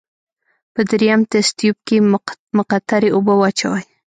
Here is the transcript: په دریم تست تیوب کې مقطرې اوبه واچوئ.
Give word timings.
په 0.73 0.81
دریم 0.89 1.21
تست 1.31 1.51
تیوب 1.59 1.77
کې 1.87 1.97
مقطرې 2.57 3.09
اوبه 3.15 3.33
واچوئ. 3.37 3.83